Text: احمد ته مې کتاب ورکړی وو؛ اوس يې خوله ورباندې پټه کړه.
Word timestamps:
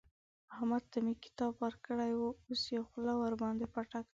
احمد 0.53 0.83
ته 0.91 0.97
مې 1.03 1.13
کتاب 1.25 1.53
ورکړی 1.63 2.11
وو؛ 2.15 2.29
اوس 2.47 2.61
يې 2.73 2.81
خوله 2.87 3.13
ورباندې 3.17 3.65
پټه 3.73 3.99
کړه. 4.07 4.09